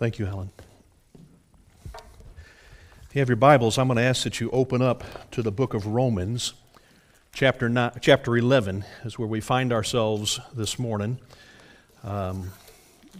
[0.00, 0.50] Thank you, Helen.
[1.94, 5.52] If you have your Bibles, I'm going to ask that you open up to the
[5.52, 6.54] book of Romans.
[7.34, 11.18] Chapter, nine, chapter 11 is where we find ourselves this morning.
[12.02, 12.52] Um,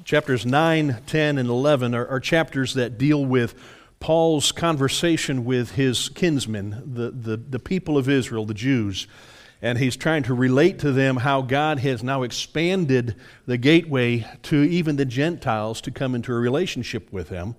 [0.06, 3.54] chapters 9, 10, and 11 are, are, chapters that deal with
[3.98, 9.06] Paul's conversation with his kinsmen, the, the, the people of Israel, the Jews
[9.62, 13.14] and he's trying to relate to them how God has now expanded
[13.46, 17.54] the gateway to even the Gentiles to come into a relationship with him.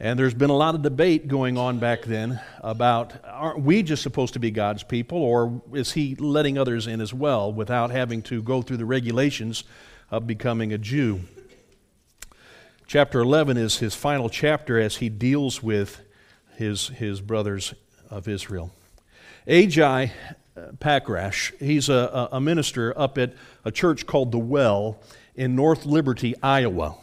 [0.00, 4.02] And there's been a lot of debate going on back then about aren't we just
[4.02, 8.20] supposed to be God's people, or is he letting others in as well without having
[8.22, 9.62] to go through the regulations
[10.10, 11.20] of becoming a Jew?
[12.88, 16.00] Chapter 11 is his final chapter as he deals with
[16.56, 17.72] his, his brothers
[18.10, 18.72] of Israel.
[19.46, 20.10] Agi
[20.56, 21.52] Packrash.
[21.58, 25.00] He's a, a minister up at a church called The Well
[25.34, 26.96] in North Liberty, Iowa.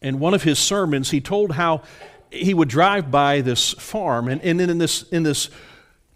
[0.00, 1.82] In one of his sermons, he told how
[2.30, 5.50] he would drive by this farm, and, and in, this, in this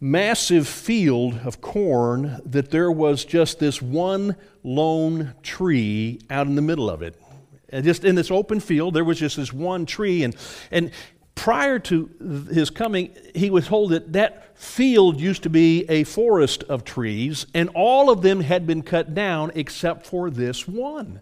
[0.01, 6.63] massive field of corn, that there was just this one lone tree out in the
[6.63, 7.21] middle of it.
[7.69, 10.37] And just in this open field, there was just this one tree, and,
[10.71, 10.91] and
[11.37, 16.65] prior to his coming, he was told that that field used to be a forest
[16.65, 21.21] of trees, and all of them had been cut down except for this one.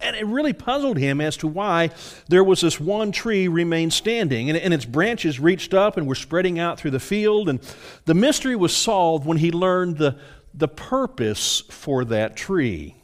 [0.00, 1.90] And it really puzzled him as to why
[2.28, 6.14] there was this one tree remained standing, and, and, its branches reached up and were
[6.14, 7.48] spreading out through the field.
[7.48, 7.58] And
[8.04, 10.16] the mystery was solved when he learned the,
[10.54, 12.94] the purpose for that tree,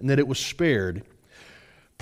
[0.00, 1.04] and that it was spared.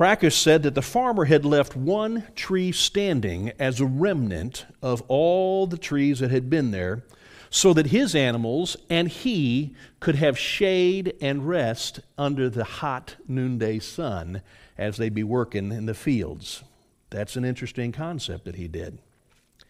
[0.00, 5.66] Packrash said that the farmer had left one tree standing as a remnant of all
[5.66, 7.02] the trees that had been there
[7.50, 13.78] so that his animals and he could have shade and rest under the hot noonday
[13.78, 14.40] sun
[14.78, 16.64] as they'd be working in the fields.
[17.10, 18.96] That's an interesting concept that he did.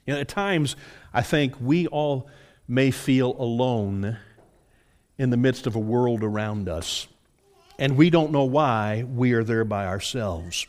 [0.06, 0.76] You know, at times,
[1.12, 2.30] I think we all
[2.68, 4.16] may feel alone
[5.18, 7.08] in the midst of a world around us
[7.80, 10.66] and we don't know why we are there by ourselves.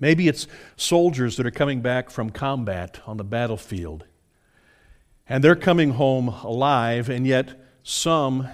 [0.00, 4.04] Maybe it's soldiers that are coming back from combat on the battlefield,
[5.28, 8.48] and they're coming home alive, and yet some,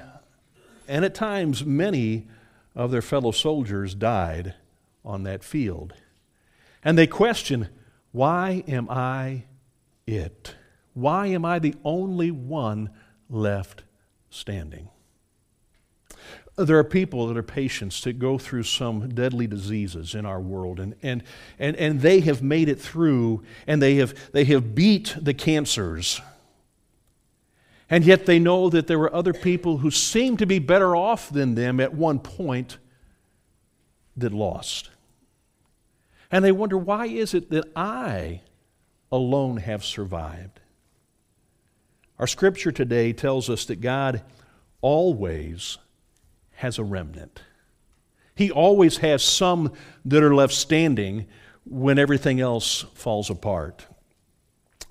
[0.89, 2.27] and at times many,
[2.75, 4.55] of their fellow soldiers died
[5.05, 5.93] on that field.
[6.84, 7.69] And they question,
[8.12, 9.44] Why am I
[10.06, 10.55] it?
[10.94, 12.91] Why am I the only one
[13.28, 13.83] left
[14.31, 14.90] standing?
[16.65, 20.81] There are people that are patients that go through some deadly diseases in our world
[20.81, 21.22] and, and,
[21.59, 26.21] and, and they have made it through and they have, they have beat the cancers.
[27.88, 31.31] And yet they know that there were other people who seemed to be better off
[31.31, 32.78] than them at one point
[34.16, 34.91] that lost.
[36.31, 38.42] And they wonder why is it that i
[39.10, 40.60] alone have survived?
[42.19, 44.22] Our scripture today tells us that god
[44.82, 45.78] always
[46.60, 47.41] has a remnant.
[48.37, 49.72] He always has some
[50.04, 51.26] that are left standing
[51.65, 53.87] when everything else falls apart.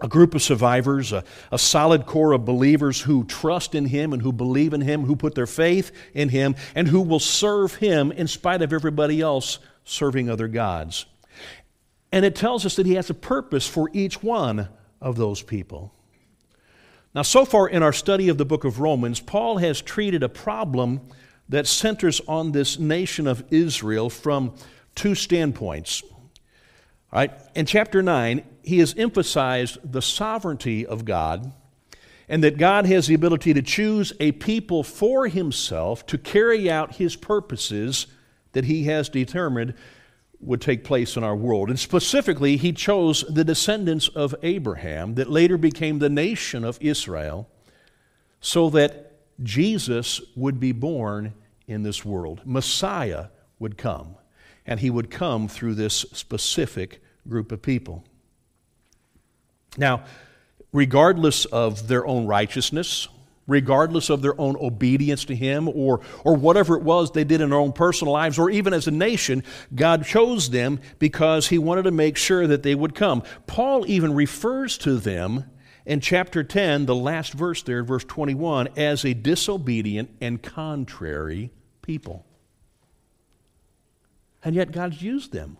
[0.02, 4.22] A group of survivors, a, a, solid core of believers who trust in Him and
[4.24, 8.12] who believe in Him, who put their faith in Him, and who will serve Him
[8.12, 11.06] in spite of everybody else serving other gods.
[12.12, 14.70] And it tells us that He has a purpose for each one
[15.02, 15.94] of those people.
[17.14, 20.30] Now, so far in our study of the book of Romans, Paul has treated a
[20.30, 21.02] problem
[21.50, 24.54] that centers on this nation of Israel from
[24.96, 26.04] two standpoints.
[27.12, 31.52] All right, in chapter 9, he has emphasized the sovereignty of God
[32.28, 36.96] and that God has the ability to choose a people for himself to carry out
[36.96, 38.06] his purposes
[38.52, 39.74] that he has determined
[40.40, 41.70] would take place in our world.
[41.70, 47.50] And specifically, he chose the descendants of Abraham that later became the nation of Israel
[48.40, 51.34] so that Jesus would be born
[51.70, 52.42] in this world.
[52.44, 53.28] Messiah
[53.60, 54.16] would come,
[54.66, 58.04] and he would come through this specific group of people.
[59.78, 60.04] Now,
[60.74, 63.08] regardless of their own righteousness,
[63.48, 67.50] regardless of their own obedience to Him or, or whatever it was they did in
[67.50, 69.44] their own personal lives, or even as a nation,
[69.76, 73.24] God chose them because He wanted to make sure that they would come.
[73.48, 75.46] Paul even refers to them
[75.86, 81.52] in chapter 10, the last verse there, verse 21, as a disobedient and contrary
[81.90, 82.24] people.
[84.44, 85.58] And yet God's used them.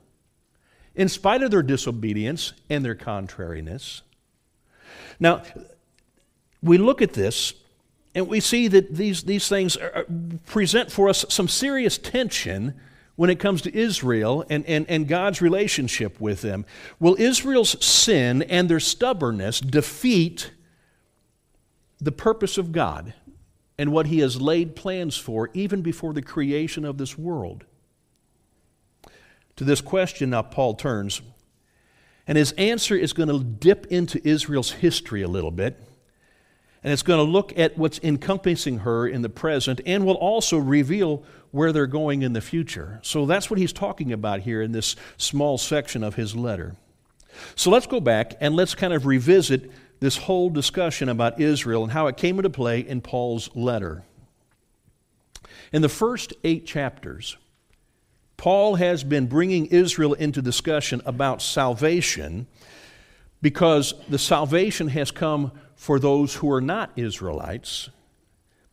[0.94, 4.04] In spite of their disobedience and their contrariness.
[5.20, 5.42] Now,
[6.62, 7.56] we look at this
[8.14, 10.06] and we see that these, these things are,
[10.46, 12.76] present for us some serious tension
[13.16, 16.64] when it comes to Israel and, and, and God's relationship with them?
[17.00, 20.52] Will Israel's sin and their stubbornness defeat
[22.00, 23.16] the purpose of God
[23.80, 27.64] and what He has laid plans for even before the creation of this world?
[29.56, 31.22] To this question, now Paul turns,
[32.28, 35.82] and his answer is going to dip into Israel's history a little bit.
[36.84, 40.58] And it's going to look at what's encompassing her in the present and will also
[40.58, 43.00] reveal where they're going in the future.
[43.02, 46.76] So that's what he's talking about here in this small section of his letter.
[47.56, 51.92] So let's go back and let's kind of revisit this whole discussion about Israel and
[51.92, 54.04] how it came into play in Paul's letter.
[55.72, 57.38] In the first eight chapters,
[58.38, 62.48] Paul has been bringing Israel into discussion about salvation
[63.42, 67.90] because the salvation has come for those who are not Israelites,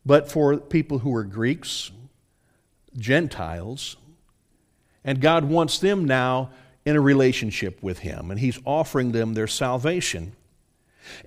[0.05, 1.91] but for people who are Greeks,
[2.97, 3.97] Gentiles,
[5.05, 6.51] and God wants them now
[6.85, 10.33] in a relationship with Him, and He's offering them their salvation.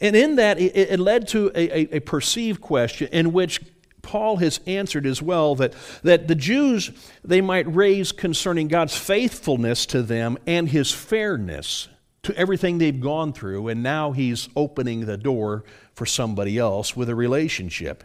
[0.01, 3.61] And in that, it, led to a, a perceived question in which
[4.01, 5.73] Paul has answered as well that,
[6.03, 6.91] that the Jews,
[7.23, 11.87] they might raise concerning God's faithfulness to them and his fairness
[12.23, 17.09] to everything they've gone through, and now he's opening the door for somebody else with
[17.09, 18.03] a relationship.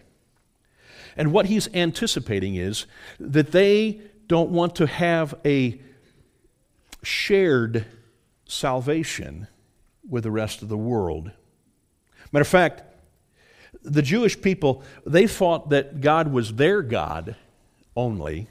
[1.16, 2.86] And what he's anticipating is
[3.18, 5.80] that they don't want to have a
[7.02, 7.84] shared
[8.46, 9.46] salvation
[10.08, 11.30] with the rest of the world.
[12.34, 12.82] Matter of fact,
[13.84, 17.36] the Jewish people, they thought that God was their God
[17.94, 18.48] only,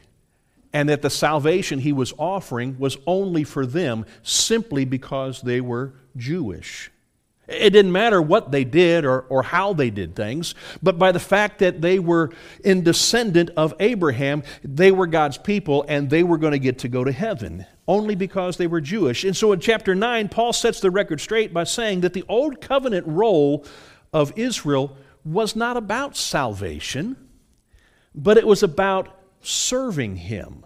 [0.72, 5.96] and that the salvation he was offering was only for them simply because they were
[6.16, 6.92] Jewish.
[7.46, 11.20] It didn't matter what they did or, or how they did things, but by the
[11.20, 12.30] fact that they were
[12.64, 16.88] in descendant of Abraham, they were God's people and they were going to get to
[16.88, 19.24] go to heaven only because they were Jewish.
[19.24, 22.62] And so in chapter 9, Paul sets the record straight by saying that the old
[22.62, 23.66] covenant role
[24.14, 24.96] of Israel
[25.26, 27.18] was not about salvation,
[28.14, 30.66] but it was about serving Him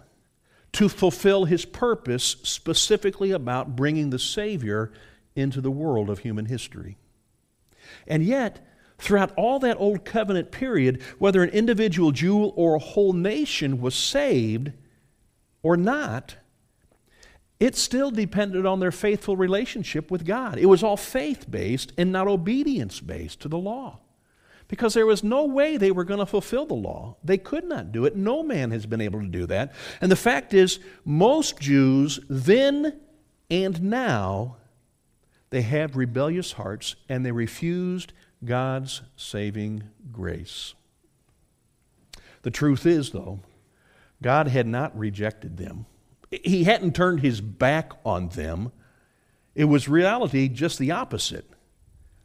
[0.72, 4.92] to fulfill His purpose, specifically about bringing the Savior
[5.34, 6.98] into the world of human history.
[8.06, 8.64] And yet,
[8.98, 13.94] throughout all that Old Covenant period, whether an individual Jew or a whole nation was
[13.94, 14.72] saved
[15.62, 16.36] or not,
[17.60, 20.58] it still depended on their faithful relationship with God.
[20.58, 23.98] It was all faith based and not obedience based to the law
[24.68, 27.16] because there was no way they were going to fulfill the law.
[27.24, 28.14] They could not do it.
[28.14, 29.72] No man has been able to do that.
[30.00, 33.00] And the fact is, most Jews then
[33.50, 34.56] and now,
[35.50, 38.12] they have rebellious hearts and they refused
[38.44, 40.74] God's saving grace.
[42.42, 43.40] The truth is, though,
[44.22, 45.86] God had not rejected them.
[46.30, 48.72] He hadn't turned his back on them.
[49.54, 51.50] It was reality just the opposite.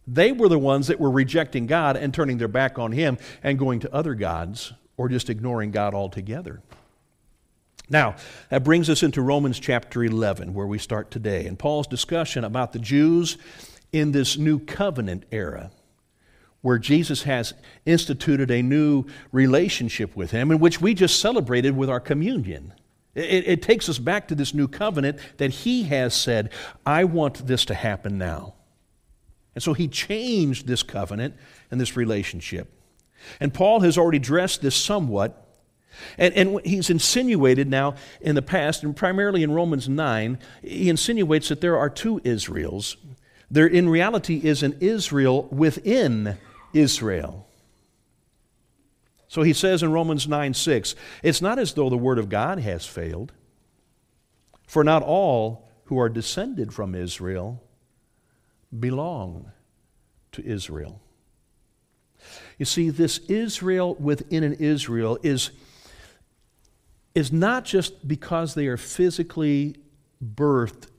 [0.06, 3.58] They were the ones that were rejecting God and turning their back on Him and
[3.58, 6.62] going to other gods or just ignoring God altogether.
[7.90, 8.16] Now,
[8.50, 12.74] that brings us into Romans chapter 11, where we start today, and Paul's discussion about
[12.74, 13.38] the Jews
[13.92, 15.72] in this new covenant era,
[16.62, 17.54] where Jesus has
[17.86, 22.74] instituted a new relationship with Him, in which we just celebrated with our communion.
[23.16, 26.52] It, it takes us back to this new covenant that He has said,
[26.86, 28.56] I want this to happen now.
[29.56, 31.36] And so he changed this covenant
[31.70, 32.72] and this relationship.
[33.40, 35.40] And Paul has already addressed this somewhat.
[36.18, 41.50] And, and he's insinuated now in the past, and primarily in Romans 9, he insinuates
[41.50, 42.98] that there are two Israels.
[43.52, 46.40] There, in reality, is an Israel within
[46.74, 47.48] Israel.
[49.34, 52.60] So he says in Romans 9 6, it's not as though the word of God
[52.60, 53.32] has failed,
[54.68, 57.64] for not all who are descended from Israel
[58.80, 59.52] belong
[60.34, 61.02] to Israel.
[62.60, 65.50] You see, this Israel within an Israel is,
[67.16, 69.78] is not just because they are physically
[70.24, 70.90] birthed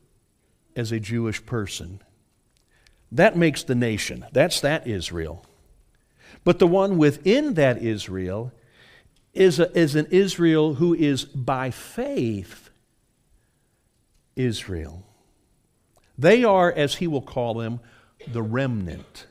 [0.75, 2.03] as a Jewish person.
[3.13, 4.27] That makes the nation.
[4.33, 5.47] That's that Israel.
[6.43, 8.53] But the one within that Israel
[9.33, 12.71] is, a, is an Israel who is by faith
[14.37, 15.05] Israel.
[16.19, 17.81] They are, as he will call them,
[18.27, 19.27] the remnant.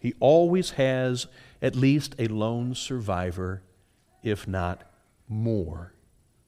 [0.00, 1.26] He always has
[1.60, 3.62] at least a lone survivor,
[4.22, 4.82] if not
[5.28, 5.92] more,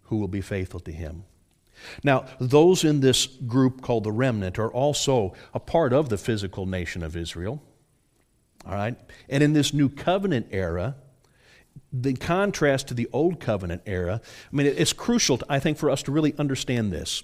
[0.04, 1.24] who will be faithful to him.
[2.02, 6.66] Now, those in this group called the remnant are also a part of the physical
[6.66, 7.62] nation of Israel.
[8.66, 8.96] All right?
[9.28, 10.96] And in this new covenant era,
[11.92, 14.20] the contrast to the Old Covenant era,
[14.52, 17.22] I mean, it's crucial, I think, for us to really understand this.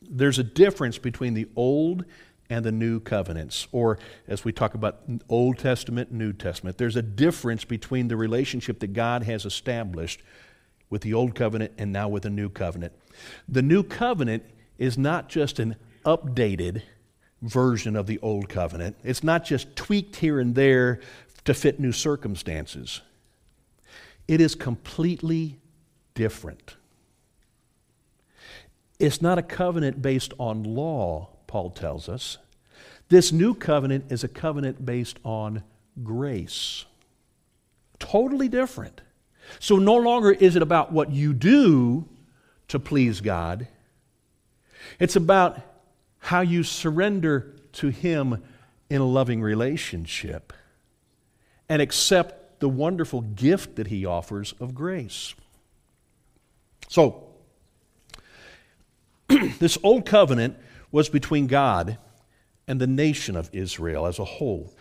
[0.00, 2.04] There's a difference between the Old
[2.48, 6.76] and the New Covenants, or as we talk about Old Testament, New Testament.
[6.76, 10.22] There's a difference between the relationship that God has established
[10.90, 12.92] with the Old Covenant and now with the New Covenant.
[13.48, 14.44] The New Covenant
[14.76, 16.82] is not just an updated
[17.42, 21.00] version of the Old Covenant, it's not just tweaked here and there
[21.44, 23.00] to fit new circumstances.
[24.28, 25.58] It is completely
[26.14, 26.76] different.
[28.98, 32.38] It's not a covenant based on law, Paul tells us.
[33.08, 35.64] This new covenant is a covenant based on
[36.02, 36.84] grace.
[37.98, 39.00] Totally different.
[39.58, 42.08] So no longer is it about what you do
[42.68, 43.68] to please God,
[44.98, 45.60] it's about
[46.22, 48.42] how you surrender to Him
[48.88, 50.52] in a loving relationship
[51.68, 55.34] and accept the wonderful gift that He offers of grace.
[56.88, 57.24] So,
[59.58, 60.56] this old covenant
[60.92, 61.98] was between God
[62.68, 64.72] and the nation of Israel as a whole.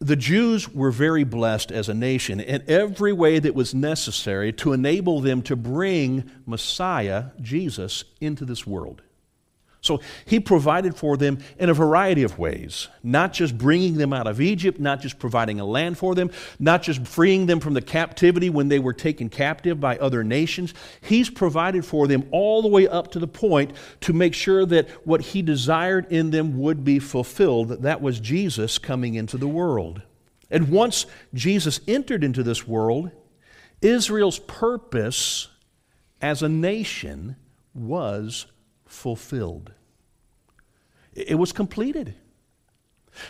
[0.00, 4.72] The Jews were very blessed as a nation in every way that was necessary to
[4.72, 9.02] enable them to bring Messiah, Jesus, into this world.
[9.80, 14.26] So he provided for them in a variety of ways, not just bringing them out
[14.26, 17.80] of Egypt, not just providing a land for them, not just freeing them from the
[17.80, 20.74] captivity when they were taken captive by other nations.
[21.00, 24.88] He's provided for them all the way up to the point to make sure that
[25.06, 27.82] what he desired in them would be fulfilled.
[27.82, 30.02] That was Jesus coming into the world.
[30.50, 33.10] And once Jesus entered into this world,
[33.80, 35.48] Israel's purpose
[36.20, 37.36] as a nation
[37.74, 38.46] was
[38.88, 39.72] fulfilled.
[41.14, 42.14] It was completed.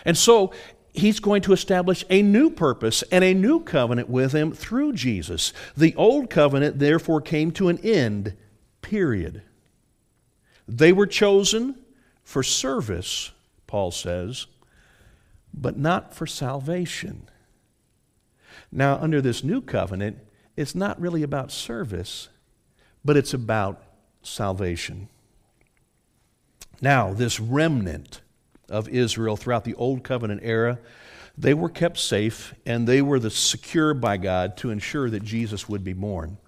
[0.05, 0.53] And so
[0.93, 5.53] he's going to establish a new purpose and a new covenant with him through Jesus.
[5.77, 8.35] The old covenant, therefore, came to an end,
[8.83, 9.43] period.
[10.67, 11.77] They were chosen
[12.23, 13.33] for service,
[13.67, 14.47] Paul says,
[15.55, 17.29] but not for salvation.
[18.71, 20.19] Now, under this new covenant,
[20.57, 22.29] it's not really about service,
[23.05, 23.83] but it's about
[24.23, 25.09] salvation.
[26.81, 28.21] Now, this remnant
[28.69, 30.79] of Israel throughout the Old Covenant era,
[31.37, 35.69] they were kept safe and they were the secure by God to ensure that Jesus
[35.69, 36.39] would be born.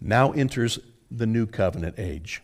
[0.00, 0.78] Now enters
[1.10, 2.42] the New Covenant age.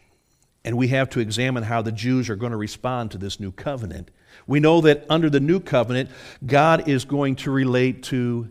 [0.64, 3.52] And we have to examine how the Jews are going to respond to this new
[3.52, 4.10] covenant.
[4.46, 6.10] We know that under the new covenant,
[6.44, 8.48] God is going to relate to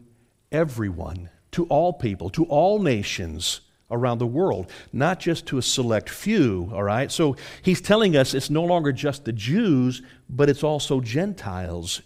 [0.52, 3.62] everyone, to all people, to all nations
[3.94, 7.12] around the world, not just to a select few, all right?
[7.12, 12.02] So he's telling us it's no longer just the Jews, but it's also Gentiles.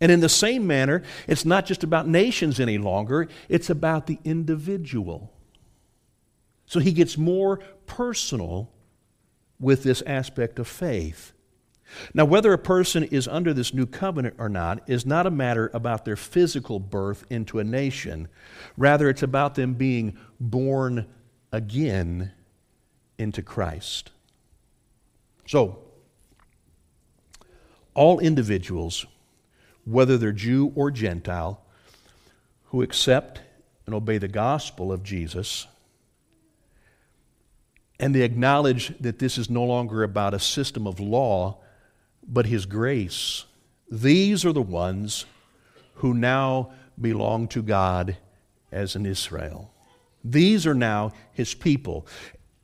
[0.00, 4.18] And in the same manner, it's not just about nations any longer, it's about the
[4.24, 5.32] individual.
[6.66, 8.70] So he gets more personal
[9.58, 11.32] with this aspect of faith.
[12.12, 15.70] Now, whether a person is under this new covenant or not is not a matter
[15.72, 18.28] about their physical birth into a nation.
[18.76, 21.06] Rather, it's about them being born
[21.52, 22.32] again
[23.18, 24.10] into Christ.
[25.46, 25.78] So,
[27.94, 29.06] all individuals,
[29.84, 31.60] whether they're Jew or Gentile,
[32.66, 33.40] who accept
[33.86, 35.66] and obey the gospel of Jesus,
[37.98, 41.58] and they acknowledge that this is no longer about a system of law,
[42.26, 43.44] but His grace,
[43.90, 45.24] these are the ones
[45.94, 48.16] who now belong to God
[48.70, 49.72] as an Israel.
[50.24, 52.06] These are now his people.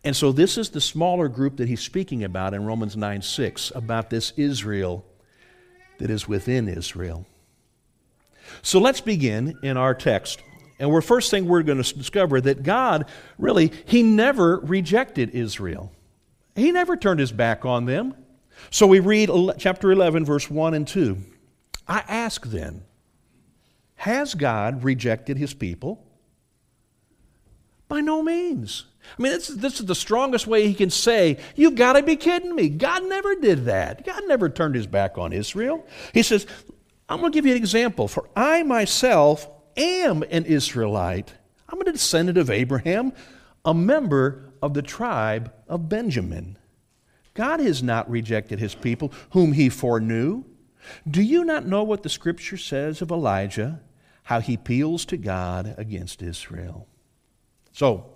[0.03, 3.73] And so this is the smaller group that he's speaking about in Romans 9 6,
[3.75, 5.05] about this Israel
[5.99, 7.27] that is within Israel.
[8.63, 10.41] So let's begin in our text.
[10.79, 13.07] And we're first thing we're going to discover that God
[13.39, 15.93] really he never rejected Israel.
[16.55, 18.15] He never turned his back on them.
[18.71, 21.17] So we read chapter 11 verse 1 and 2.
[21.87, 22.83] I ask then,
[23.97, 26.05] has God rejected his people?
[27.95, 28.87] By no means.
[29.17, 32.17] I mean, this, this is the strongest way he can say, You've got to be
[32.17, 32.69] kidding me.
[32.69, 34.05] God never did that.
[34.05, 35.87] God never turned his back on Israel.
[36.13, 36.45] He says,
[37.09, 38.09] I'm going to give you an example.
[38.09, 41.35] For I myself am an Israelite.
[41.69, 43.13] I'm a descendant of Abraham,
[43.65, 46.59] a member of the tribe of Benjamin.
[47.35, 50.43] God has not rejected his people, whom he foreknew.
[51.09, 53.83] Do you not know what the scripture says of Elijah,
[54.25, 56.89] how he appeals to God against Israel?
[57.75, 58.07] So,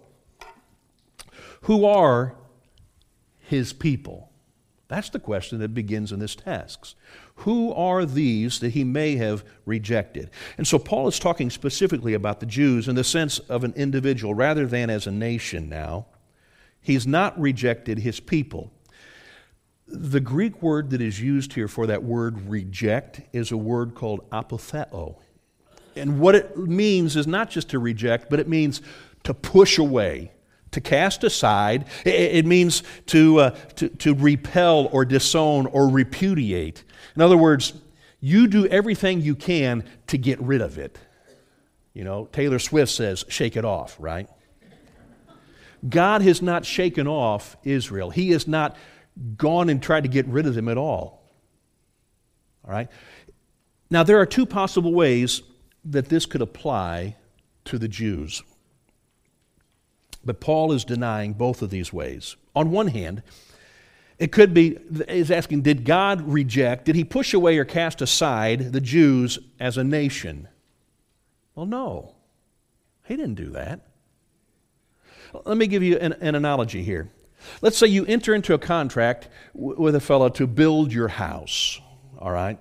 [1.63, 2.37] who are
[3.41, 4.31] his people?
[4.87, 6.95] That's the question that begins in this text.
[7.37, 10.31] Who are these that he may have rejected?
[10.57, 14.33] And so Paul is talking specifically about the Jews in the sense of an individual
[14.33, 16.07] rather than as a nation now.
[16.81, 18.73] He's not rejected his people.
[19.89, 24.29] The Greek word that is used here for that word reject is a word called
[24.31, 25.17] apotheo.
[25.97, 28.81] And what it means is not just to reject, but it means
[29.25, 30.33] to push away,
[30.71, 31.87] to cast aside.
[32.05, 36.85] It, means to, uh, to, to repel or disown or repudiate.
[37.17, 37.73] In other words,
[38.21, 40.99] you do everything you can to get rid of it.
[41.95, 44.29] You know, Taylor Swift says, shake it off, right?
[45.89, 48.11] God has not shaken off Israel.
[48.11, 48.77] He has not
[49.37, 51.23] gone and tried to get rid of them at all.
[52.65, 52.89] All right?
[53.91, 55.43] Now, there are two possible ways
[55.85, 57.17] that this could apply
[57.65, 58.43] to the Jews.
[60.25, 62.37] But Paul is denying both of these ways.
[62.55, 63.23] On one hand,
[64.19, 68.73] it could be, is asking, did God reject, did he push away or cast aside
[68.73, 70.49] the Jews as a nation?
[71.55, 72.15] Well, no.
[73.07, 73.87] He didn't do that.
[75.45, 77.11] Let me give you an, an analogy here.
[77.63, 81.81] Let's say you enter into a contract w- with a fellow to build your house,
[82.19, 82.59] all right?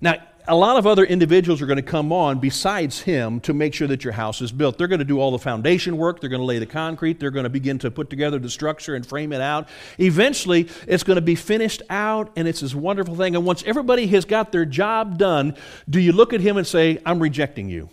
[0.00, 0.14] Now,
[0.48, 3.86] a lot of other individuals are going to come on besides him to make sure
[3.86, 4.78] that your house is built.
[4.78, 7.30] They're going to do all the foundation work, they're going to lay the concrete, they're
[7.30, 9.68] going to begin to put together the structure and frame it out.
[9.98, 13.36] Eventually, it's going to be finished out and it's this wonderful thing.
[13.36, 15.54] And once everybody has got their job done,
[15.88, 17.90] do you look at him and say, I'm rejecting you?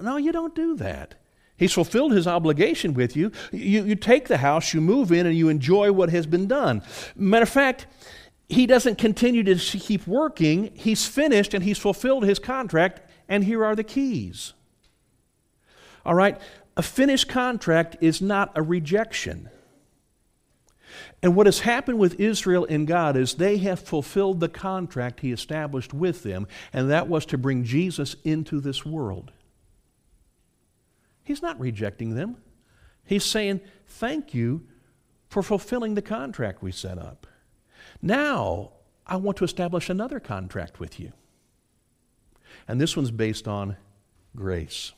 [0.00, 1.14] No, you don't do that.
[1.56, 3.30] He's fulfilled his obligation with you.
[3.52, 3.84] you.
[3.84, 6.82] You take the house, you move in, and you enjoy what has been done.
[7.14, 7.86] Matter of fact,
[8.48, 10.70] he doesn't continue to keep working.
[10.74, 14.52] He's finished and he's fulfilled his contract, and here are the keys.
[16.04, 16.40] All right?
[16.76, 19.48] A finished contract is not a rejection.
[21.22, 25.32] And what has happened with Israel and God is they have fulfilled the contract he
[25.32, 29.32] established with them, and that was to bring Jesus into this world.
[31.22, 32.36] He's not rejecting them.
[33.04, 34.66] He's saying, Thank you
[35.28, 37.26] for fulfilling the contract we set up.
[38.02, 38.72] Now,
[39.06, 41.12] I want to establish another contract with you.
[42.66, 43.76] And this one's based on
[44.34, 44.92] grace.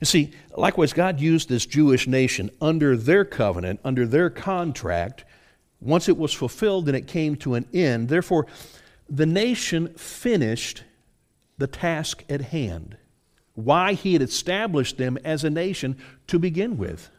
[0.00, 5.24] You see, likewise, God used this Jewish nation under their covenant, under their contract.
[5.80, 8.46] Once it was fulfilled and it came to an end, therefore,
[9.08, 10.82] the nation finished
[11.58, 12.96] the task at hand.
[13.54, 15.96] Why he had established them as a nation
[16.26, 17.10] to begin with.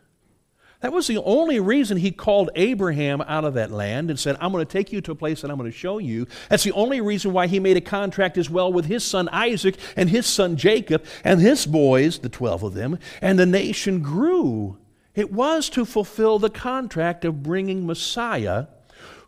[0.86, 4.52] That was the only reason he called Abraham out of that land and said, I'm
[4.52, 6.28] going to take you to a place that I'm going to show you.
[6.48, 9.80] That's the only reason why he made a contract as well with his son Isaac
[9.96, 14.78] and his son Jacob and his boys, the 12 of them, and the nation grew.
[15.16, 18.68] It was to fulfill the contract of bringing Messiah,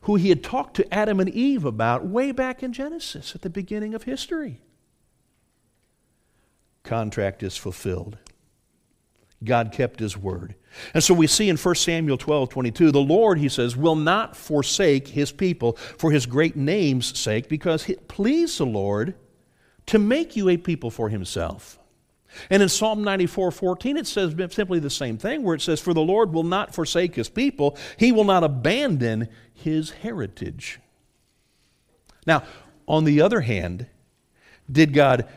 [0.02, 3.50] who he had talked to Adam and Eve about way back in Genesis at the
[3.50, 4.62] beginning of history.
[6.84, 8.20] Contract is fulfilled.
[9.44, 10.56] God kept his word.
[10.94, 14.36] And so we see in 1 Samuel 12 22, the Lord, he says, will not
[14.36, 19.16] forsake his people for his great name's sake, because it pleased the Lord
[19.88, 21.80] to make you a people for himself.
[22.50, 25.94] And in Psalm 94 14, it says simply the same thing, where it says, For
[25.94, 30.80] the Lord will not forsake his people, he will not abandon his heritage.
[32.26, 32.44] Now,
[32.88, 33.88] on the other hand,
[34.70, 35.28] did God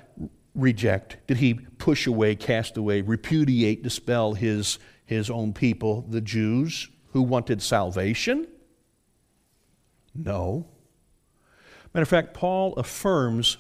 [0.54, 1.16] reject?
[1.26, 7.22] Did he push away, cast away, repudiate, dispel his, his own people, the Jews, who
[7.22, 8.46] wanted salvation?
[10.14, 10.66] No.
[11.92, 13.56] Matter of fact, Paul affirms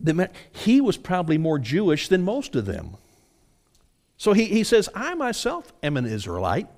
[0.00, 2.96] that he was probably more Jewish than most of them.
[4.16, 6.68] So he, he says, I myself am an Israelite.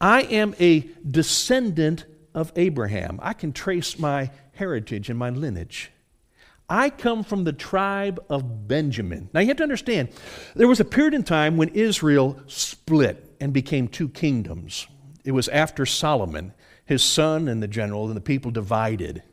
[0.00, 3.18] I am a descendant of Abraham.
[3.22, 5.90] I can trace my heritage and my lineage.
[6.70, 9.28] I come from the tribe of Benjamin.
[9.34, 10.10] Now you have to understand,
[10.54, 14.86] there was a period in time when Israel split and became two kingdoms.
[15.24, 16.54] It was after Solomon,
[16.86, 19.24] his son and the general, and the people divided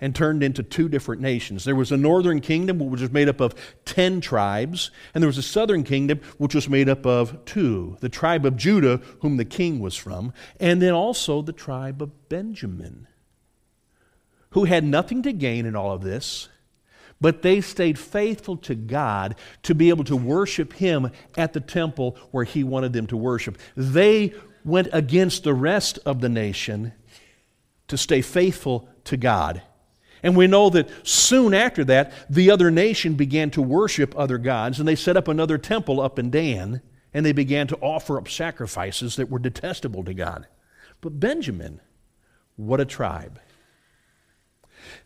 [0.00, 1.64] and turned into two different nations.
[1.64, 3.54] There was a northern kingdom, which was made up of
[3.84, 8.08] 10 tribes, and there was a southern kingdom, which was made up of two the
[8.08, 13.06] tribe of Judah, whom the king was from, and then also the tribe of Benjamin,
[14.50, 16.48] who had nothing to gain in all of this
[17.20, 22.16] but they stayed faithful to God to be able to worship Him at the temple
[22.30, 23.58] where He wanted them to worship.
[23.76, 26.92] They went against the rest of the nation
[27.88, 29.62] to stay faithful to God.
[30.22, 34.78] And we know that soon after that, the other nation began to worship other gods,
[34.78, 36.82] and they set up another temple up in Dan,
[37.14, 40.48] and they began to offer up sacrifices that were detestable to God.
[41.00, 41.80] But Benjamin,
[42.56, 43.38] what a tribe.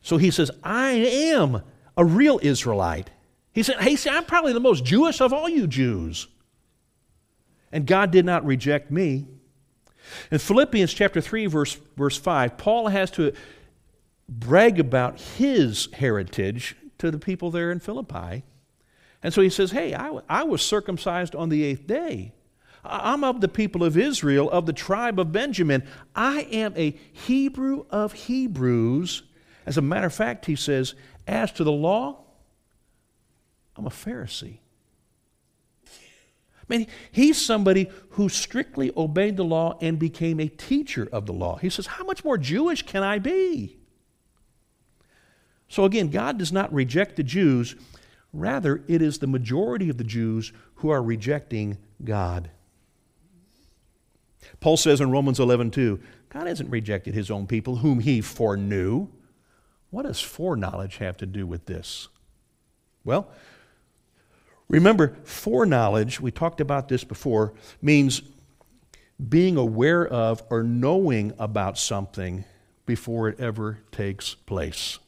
[0.01, 1.63] So he says, I am
[1.97, 3.11] a real Israelite.
[3.53, 6.29] He said, Hey, see, I'm probably the most Jewish of all you Jews.
[7.73, 9.27] And God did not reject me.
[10.31, 13.33] In Philippians chapter 3, verse, verse 5, Paul has to
[14.29, 18.45] brag about his heritage to the people there in Philippi.
[19.23, 22.33] And so he says, Hey, I, I was circumcised on the eighth day.
[22.83, 25.87] I'm of the people of Israel, of the tribe of Benjamin.
[26.15, 29.23] I am a Hebrew of Hebrews.
[29.67, 30.95] As a matter of fact, he says,
[31.31, 32.25] As to the law,
[33.77, 34.59] I'm a Pharisee.
[35.87, 41.33] I mean, he's somebody who strictly obeyed the law and became a teacher of the
[41.33, 41.57] law.
[41.59, 43.79] He says, How much more Jewish can I be?
[45.69, 47.77] So again, God does not reject the Jews.
[48.33, 52.51] Rather, it is the majority of the Jews who are rejecting God.
[54.59, 59.07] Paul says in Romans 11, 2, God hasn't rejected his own people whom he foreknew.
[59.91, 62.09] What does foreknowledge have to do with this?
[63.05, 63.31] Well,
[64.69, 68.23] remember, foreknowledge, we talked about this before, means
[69.29, 72.45] being aware of or knowing about something
[72.87, 74.99] before it ever takes place.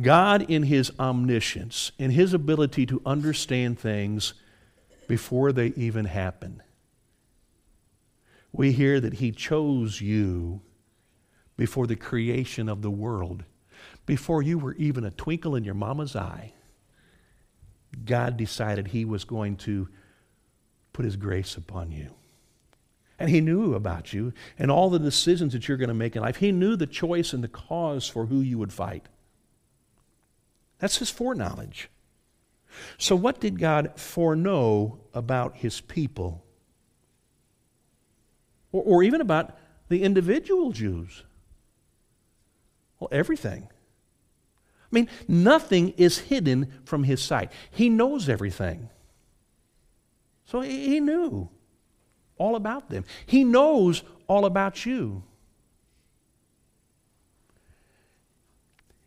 [0.00, 4.34] God, in His omniscience, in His ability to understand things
[5.08, 6.62] before they even happen,
[8.52, 10.60] we hear that He chose you
[11.56, 13.44] before the creation of the world,
[14.06, 16.52] before you were even a twinkle in your mama's eye.
[18.04, 19.88] God decided He was going to
[20.92, 22.10] put His grace upon you.
[23.18, 26.22] And He knew about you and all the decisions that you're going to make in
[26.22, 26.36] life.
[26.36, 29.06] He knew the choice and the cause for who you would fight.
[30.82, 31.88] That's his foreknowledge.
[32.98, 36.44] So, what did God foreknow about his people?
[38.72, 39.56] Or, or even about
[39.88, 41.22] the individual Jews?
[42.98, 43.68] Well, everything.
[44.92, 47.50] I mean, nothing is hidden from his sight.
[47.70, 48.90] He knows everything.
[50.44, 51.48] So he knew
[52.36, 53.04] all about them.
[53.24, 55.22] He knows all about you.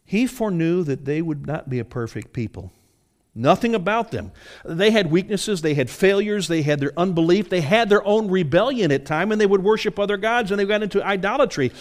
[0.05, 2.71] He foreknew that they would not be a perfect people.
[3.35, 4.31] Nothing about them.
[4.63, 8.91] They had weaknesses, they had failures, they had their unbelief, they had their own rebellion
[8.91, 11.71] at time, and they would worship other gods and they got into idolatry.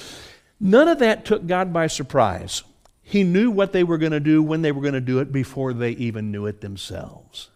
[0.58, 2.64] None of that took God by surprise.
[3.06, 5.30] He knew what they were going to do when they were going to do it
[5.30, 7.50] before they even knew it themselves.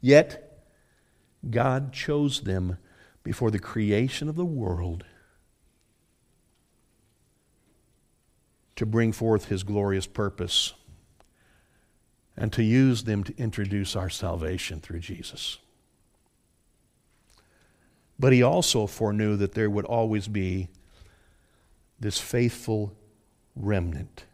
[0.00, 0.64] Yet,
[1.48, 2.78] God chose them
[3.22, 5.04] before the creation of the world
[8.74, 10.74] to bring forth his glorious purpose
[12.36, 15.58] and to use them to introduce our salvation through Jesus.
[18.18, 20.68] But he also foreknew that there would always be
[22.00, 22.96] this faithful
[23.56, 24.24] remnant.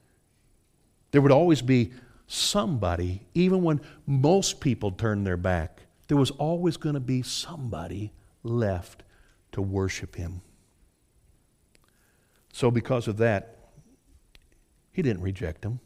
[1.11, 1.93] There would always be
[2.27, 8.13] somebody, even when most people turned their back, there was always going to be somebody
[8.43, 9.03] left
[9.53, 10.43] to worship him.
[12.53, 13.57] So, because of that,
[14.93, 15.81] he didn't reject them.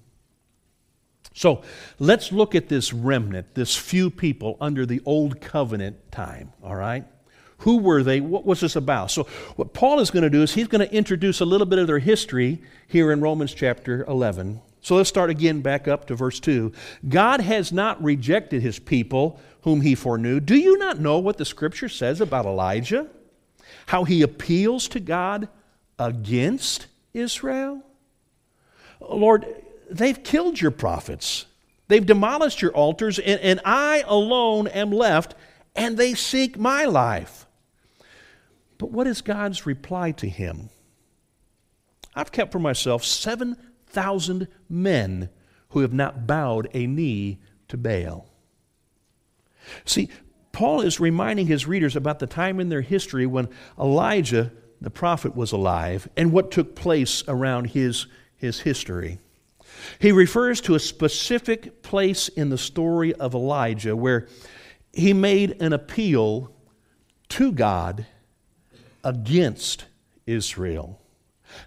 [1.35, 1.63] So
[1.99, 7.05] let's look at this remnant, this few people under the old covenant time, all right?
[7.63, 8.21] Who were they?
[8.21, 9.13] What was this about?
[9.13, 11.79] So, what Paul is going to do is he's going to introduce a little bit
[11.79, 14.61] of their history here in Romans chapter 11.
[14.81, 16.73] So, let's start again back up to verse 2.
[17.09, 20.41] God has not rejected his people whom he foreknew.
[20.41, 23.07] Do you not know what the scripture says about Elijah?
[23.87, 25.49] How he appeals to God
[26.01, 27.81] against Israel?
[29.01, 29.47] Lord,
[29.89, 31.47] they've killed your prophets.
[31.87, 35.37] They've demolished your altars, and, and I alone am left,
[35.77, 37.47] and they seek my life.
[38.83, 40.69] But what is God's reply to him?
[42.17, 45.29] I've kept for myself 7,000 men
[45.69, 48.27] who have not bowed a knee to Baal.
[49.85, 50.09] See,
[50.51, 55.37] Paul is reminding his readers about the time in their history when Elijah, the prophet,
[55.37, 59.21] was alive and what took place around his his history.
[60.01, 64.27] He refers to a specific place in the story of Elijah where
[64.93, 66.53] he made an appeal
[67.29, 68.07] to God
[69.05, 69.87] against
[70.27, 70.99] Israel.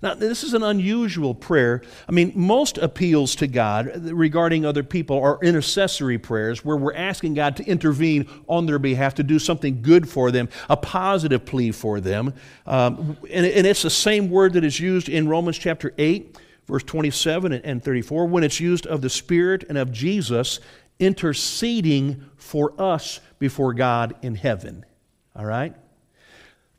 [0.01, 1.83] Now, this is an unusual prayer.
[2.09, 7.35] I mean, most appeals to God regarding other people are intercessory prayers where we're asking
[7.35, 11.71] God to intervene on their behalf, to do something good for them, a positive plea
[11.71, 12.33] for them.
[12.65, 16.83] Um, and, and it's the same word that is used in Romans chapter 8 verse
[16.83, 20.59] 27 and 34, when it's used of the Spirit and of Jesus
[20.99, 24.85] interceding for us before God in heaven.
[25.35, 25.75] All right?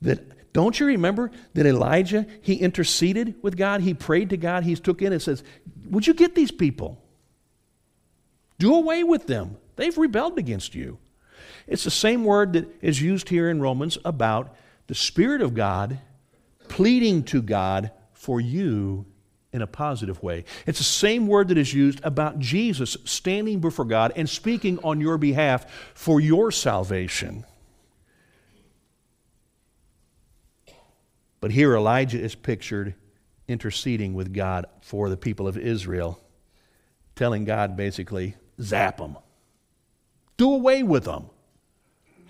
[0.03, 0.21] That
[0.57, 5.03] don't you remember that Elijah, he interceded with God, he prayed to God, he took
[5.03, 5.45] in and says,
[5.91, 6.99] Would you get these people?
[8.59, 9.59] Do away with them.
[9.77, 10.97] They've rebelled against you.
[11.67, 15.99] It's the same word that is used here in Romans about the Spirit of God
[16.69, 19.05] pleading to God for you
[19.53, 20.47] in a positive way.
[20.67, 25.03] It's the same word that is used about Jesus standing before God and speaking on
[25.03, 27.45] your behalf for your salvation.
[31.47, 32.97] But here Elijah is pictured
[33.47, 36.21] interceding with God for the people of Israel,
[37.15, 39.17] telling God basically, zap them,
[40.37, 41.31] do away with them.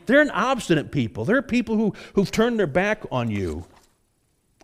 [0.04, 1.24] They're an obstinate people.
[1.24, 3.64] They're people who, who've turned their back on you.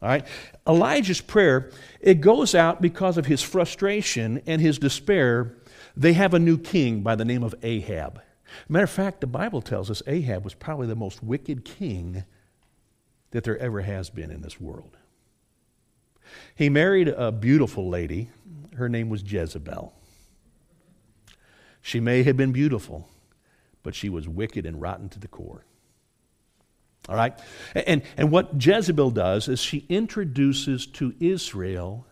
[0.02, 0.26] All right?
[0.68, 1.70] Elijah's prayer,
[2.02, 5.56] it goes out because of his frustration and his despair.
[5.96, 8.20] They have a new king by the name of Ahab.
[8.68, 12.24] Matter of fact, the Bible tells us Ahab was probably the most wicked king
[13.32, 14.96] that there ever has been in this world.
[16.54, 18.30] He married a beautiful lady.
[18.76, 19.92] Her name was Jezebel.
[21.82, 23.08] She may have been beautiful,
[23.82, 25.64] but she was wicked and rotten to the core.
[27.08, 27.36] All right?
[27.74, 32.06] And, and what Jezebel does is she introduces to Israel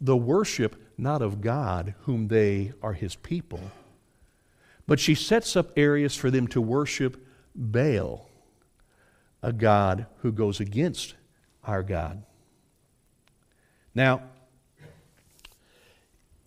[0.00, 3.60] the worship not of God, whom they are his people,
[4.86, 7.22] but she sets up areas for them to worship
[7.54, 8.25] Baal,
[9.46, 11.14] a God who goes against
[11.62, 12.24] our God.
[13.94, 14.22] Now,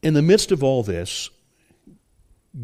[0.01, 1.29] in the midst of all this,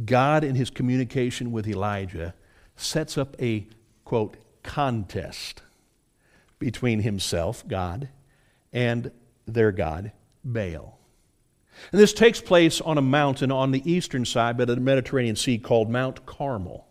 [0.03, 2.33] God, in his communication with Elijah,
[2.75, 3.65] sets up a,
[4.03, 5.61] quote, contest
[6.59, 8.09] between himself, God,
[8.73, 9.11] and
[9.47, 10.11] their God,
[10.43, 10.99] Baal.
[11.93, 15.57] And this takes place on a mountain on the eastern side of the Mediterranean Sea
[15.57, 16.85] called Mount Carmel.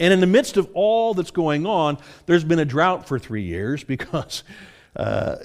[0.00, 3.42] And in the midst of all that's going on, there's been a drought for three
[3.42, 4.44] years because
[4.96, 5.36] uh,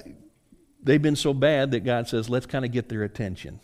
[0.82, 3.60] they've been so bad that God says, let's kind of get their attention.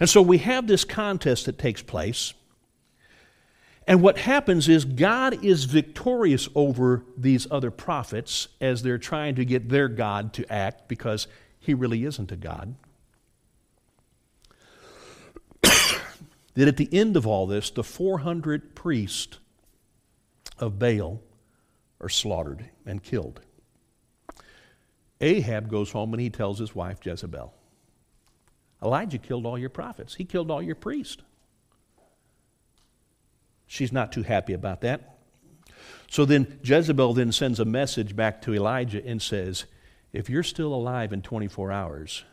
[0.00, 2.32] And so we have this contest that takes place.
[3.86, 9.44] And what happens is God is victorious over these other prophets as they're trying to
[9.44, 11.28] get their God to act because
[11.60, 12.74] he really isn't a God.
[16.56, 19.38] That at the end of all this, the 400 priests
[20.58, 21.20] of Baal
[22.00, 23.40] are slaughtered and killed.
[25.20, 27.54] Ahab goes home and he tells his wife Jezebel,
[28.82, 31.22] Elijah killed all your prophets, he killed all your priests.
[33.66, 35.18] She's not too happy about that.
[36.08, 39.64] So then Jezebel then sends a message back to Elijah and says,
[40.12, 42.24] If you're still alive in 24 hours,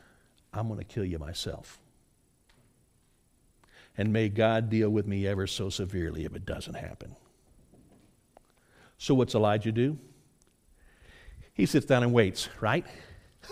[0.54, 1.80] I'm going to kill you myself.
[3.98, 7.16] And may God deal with me ever so severely if it doesn't happen.
[8.98, 9.98] So what's Elijah do?
[11.54, 12.86] He sits down and waits, right?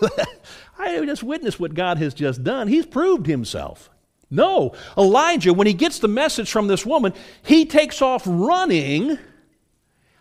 [0.78, 2.66] I just witnessed what God has just done.
[2.66, 3.90] He's proved himself.
[4.30, 9.18] No, Elijah, when he gets the message from this woman, he takes off running,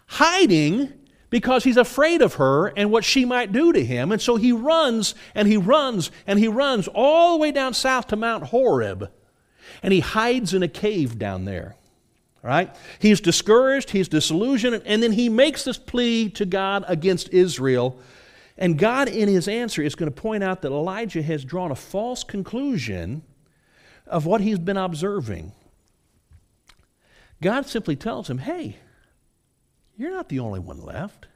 [0.05, 0.91] hiding,
[1.29, 4.11] because he's afraid of her and what she might do to him.
[4.11, 8.07] And so he runs and he runs and he runs all the way down south
[8.07, 9.09] to Mount Horeb.
[9.83, 11.75] And he hides in a cave down there.
[12.43, 12.75] Right?
[12.97, 17.99] He's discouraged, he's disillusioned, and then he makes this plea to God against Israel.
[18.57, 21.75] And God, in his answer, is going to point out that Elijah has drawn a
[21.75, 23.21] false conclusion
[24.07, 25.51] of what he's been observing.
[27.41, 28.77] God simply tells him, hey,
[29.97, 31.27] you're not the only one left.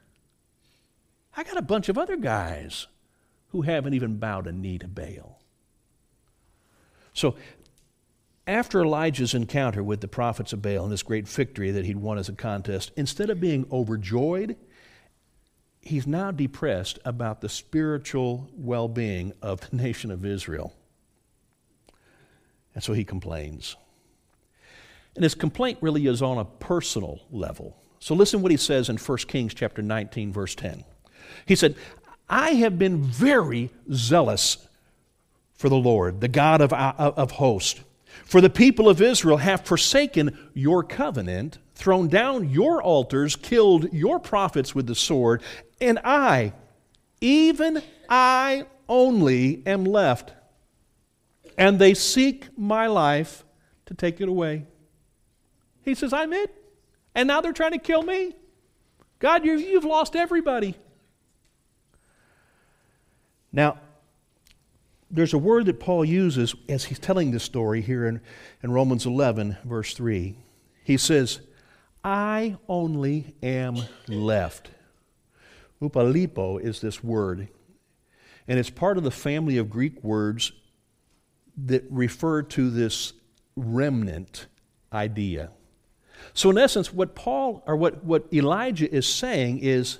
[1.36, 2.86] I got a bunch of other guys
[3.50, 5.40] who haven't even bowed a knee to Baal.
[7.12, 7.36] So,
[8.46, 12.18] after Elijah's encounter with the prophets of Baal and this great victory that he'd won
[12.18, 14.56] as a contest, instead of being overjoyed,
[15.80, 20.74] he's now depressed about the spiritual well being of the nation of Israel.
[22.74, 23.76] And so he complains.
[25.14, 27.76] And his complaint really is on a personal level.
[27.98, 30.84] So listen what he says in 1 Kings chapter 19 verse 10.
[31.46, 31.74] He said,
[32.28, 34.58] "I have been very zealous
[35.54, 37.80] for the Lord, the God of, of hosts.
[38.26, 44.20] For the people of Israel have forsaken your covenant, thrown down your altars, killed your
[44.20, 45.42] prophets with the sword,
[45.80, 46.52] and I,
[47.20, 50.32] even I only, am left
[51.58, 53.44] and they seek my life
[53.86, 54.66] to take it away.
[55.82, 56.52] He says, I'm it.
[57.14, 58.34] And now they're trying to kill me.
[59.18, 60.74] God, you, you've lost everybody.
[63.52, 63.78] Now,
[65.10, 68.20] there's a word that Paul uses as he's telling this story here in,
[68.62, 70.36] in Romans 11, verse 3.
[70.82, 71.40] He says,
[72.04, 74.70] I only am left.
[75.80, 77.48] Upalipo is this word,
[78.48, 80.52] and it's part of the family of Greek words
[81.56, 83.12] that refer to this
[83.56, 84.46] remnant
[84.92, 85.50] idea.
[86.32, 89.98] So, in essence, what Paul or what, what Elijah is saying is,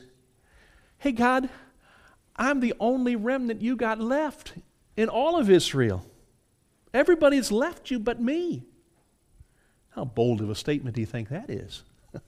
[0.99, 1.51] Hey, God,
[2.37, 4.55] I'm the only remnant you got left
[4.97, 6.05] in all of Israel.
[6.95, 8.65] Everybody's left you but me.
[9.91, 11.83] How bold of a statement do you think that is?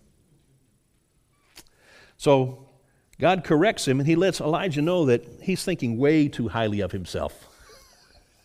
[2.16, 2.66] so
[3.18, 6.92] God corrects him and he lets Elijah know that he's thinking way too highly of
[6.92, 7.46] himself.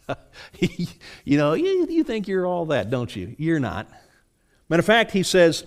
[0.60, 3.36] you know, you, you think you're all that, don't you?
[3.38, 3.90] You're not.
[4.70, 5.66] Matter of fact, he says,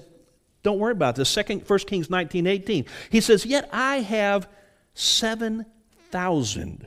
[0.63, 1.29] don't worry about this.
[1.29, 2.87] Second, 1 Kings 19, 18.
[3.11, 4.49] He says, Yet I have
[4.95, 6.87] 7,000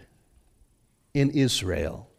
[1.13, 2.10] in Israel.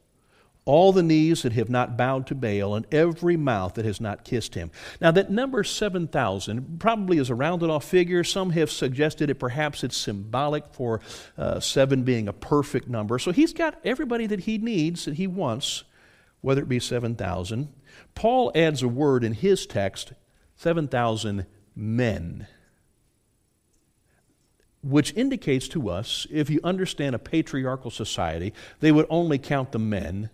[0.66, 4.24] All the knees that have not bowed to Baal, and every mouth that has not
[4.24, 4.70] kissed him.
[5.00, 8.22] Now, that number 7,000 probably is a rounded off figure.
[8.22, 11.00] Some have suggested it perhaps it's symbolic for
[11.38, 13.18] uh, seven being a perfect number.
[13.18, 15.84] So he's got everybody that he needs, that he wants,
[16.42, 17.68] whether it be 7,000.
[18.14, 20.12] Paul adds a word in his text
[20.56, 22.46] 7,000 men
[24.82, 29.78] which indicates to us, if you understand a patriarchal society, they would only count the
[29.78, 30.30] men,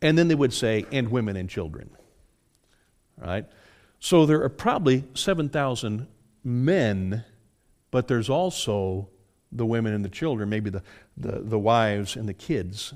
[0.00, 1.90] and then they would say, and women and children.
[3.18, 3.46] Right?
[4.00, 6.06] So there are probably 7,000
[6.42, 7.24] men,
[7.90, 9.08] but there's also
[9.52, 10.82] the women and the children, maybe the,
[11.16, 12.94] the, the wives and the kids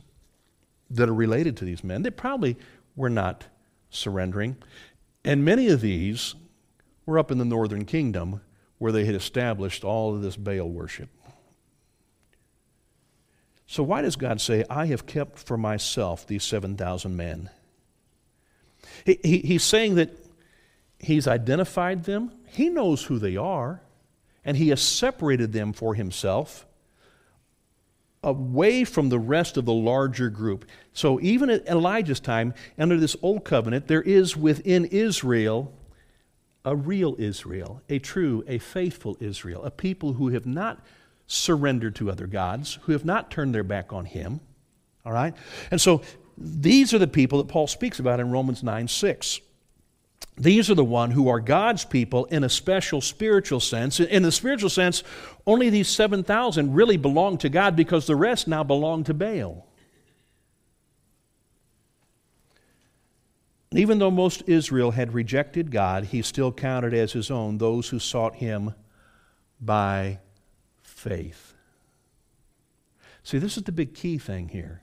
[0.90, 2.02] that are related to these men.
[2.02, 2.56] They probably
[2.96, 3.44] were not
[3.90, 4.56] surrendering.
[5.24, 6.34] And many of these
[7.06, 8.40] were up in the northern kingdom
[8.78, 11.08] where they had established all of this Baal worship.
[13.66, 17.50] So, why does God say, I have kept for myself these 7,000 men?
[19.04, 20.16] He, he, he's saying that
[21.00, 23.82] He's identified them, He knows who they are,
[24.44, 26.66] and He has separated them for Himself
[28.22, 30.64] away from the rest of the larger group.
[30.92, 35.72] So, even at Elijah's time, under this old covenant, there is within Israel
[36.68, 40.84] a real Israel, a true, a faithful Israel, a people who have not
[41.26, 44.40] surrendered to other gods, who have not turned their back on Him.
[45.06, 45.34] All right?
[45.70, 46.02] And so
[46.36, 49.40] these are the people that Paul speaks about in Romans 9 6.
[50.36, 53.98] These are the one who are God's people in a special spiritual sense.
[53.98, 55.02] In the spiritual sense,
[55.46, 59.66] only these 7,000 really belong to God because the rest now belong to Baal.
[63.72, 67.98] Even though most Israel had rejected God, he still counted as his own those who
[67.98, 68.74] sought him
[69.60, 70.20] by
[70.82, 71.54] faith.
[73.22, 74.82] See, this is the big key thing here.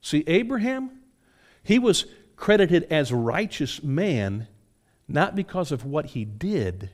[0.00, 0.90] See, Abraham,
[1.62, 4.46] he was credited as a righteous man
[5.08, 6.90] not because of what he did,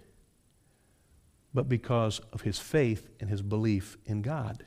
[1.52, 4.64] but because of his faith and his belief in God.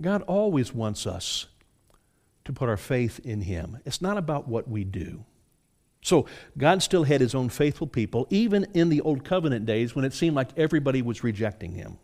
[0.00, 1.46] God always wants us
[2.44, 3.78] to put our faith in Him.
[3.84, 5.24] It's not about what we do.
[6.02, 6.26] So,
[6.58, 10.12] God still had His own faithful people, even in the Old Covenant days when it
[10.12, 11.98] seemed like everybody was rejecting Him.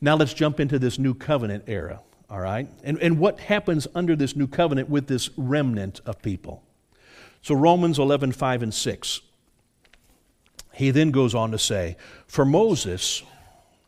[0.00, 2.66] Now, let's jump into this New Covenant era, all right?
[2.82, 6.62] And, and what happens under this New Covenant with this remnant of people?
[7.42, 9.20] So, Romans 11, 5 and 6.
[10.72, 11.96] He then goes on to say,
[12.26, 13.22] For Moses,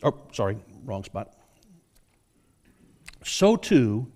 [0.03, 1.33] oh, sorry, wrong spot.
[3.25, 4.11] So too,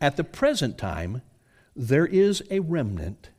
[0.00, 1.22] at the present time,
[1.76, 3.30] there is a remnant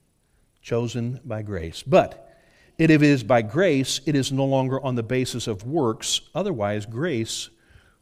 [0.61, 1.83] chosen by grace.
[1.83, 2.29] But
[2.77, 6.21] if it is by grace, it is no longer on the basis of works.
[6.33, 7.49] Otherwise, grace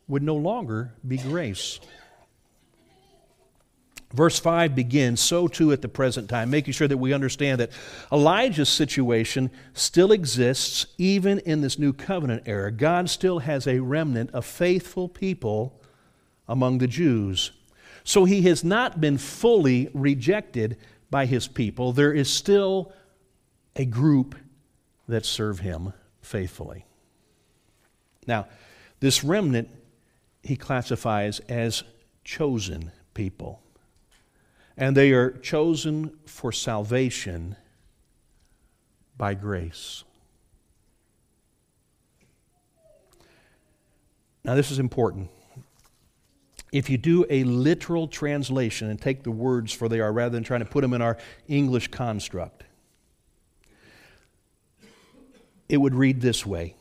[0.08, 1.80] would no longer be grace.
[4.14, 7.70] Verse 5 begins, so too at the present time, making sure that we understand that
[8.12, 12.72] Elijah's situation still exists even in this new covenant era.
[12.72, 15.80] God still has a remnant of faithful people
[16.48, 17.52] among the Jews.
[18.10, 20.78] So he has not been fully rejected
[21.12, 21.94] by his people.
[21.94, 22.92] There is still
[23.76, 24.34] a group
[25.08, 26.88] that serve him faithfully.
[28.26, 28.48] Now,
[29.00, 29.70] this remnant
[30.42, 31.84] he classifies as
[32.24, 33.62] chosen people.
[34.76, 37.58] And they are chosen for salvation
[39.20, 40.04] by grace.
[44.44, 45.30] Now, this is important
[46.72, 50.44] if you do a literal translation and take the words for they are rather than
[50.44, 51.18] trying to put them in our
[51.48, 52.64] English construct,
[55.68, 56.76] it would read this way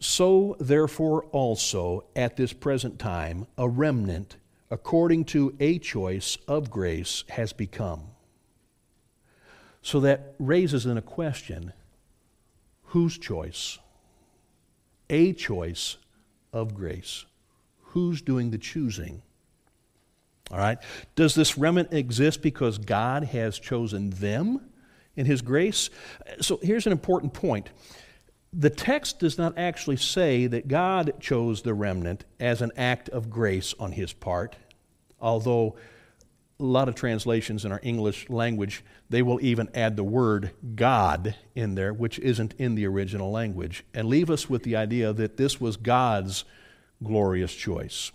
[0.00, 4.36] So, therefore, also at this present time, a remnant
[4.70, 8.02] according to a choice of grace, has become.
[9.82, 11.72] So that raises in a question
[12.84, 13.78] whose choice?
[15.08, 15.96] A choice
[16.52, 17.24] of grace.
[17.90, 19.22] Who's doing the choosing?
[20.50, 20.78] All right?
[21.14, 24.60] Does this remnant exist because God has chosen them
[25.16, 25.90] in His grace?
[26.40, 27.70] So here's an important point.
[28.52, 33.30] The text does not actually say that God chose the remnant as an act of
[33.30, 34.56] grace on His part,
[35.20, 35.76] although
[36.58, 41.34] a lot of translations in our English language, they will even add the word God
[41.54, 45.36] in there, which isn't in the original language, and leave us with the idea that
[45.36, 46.44] this was God's
[47.02, 48.12] glorious choice.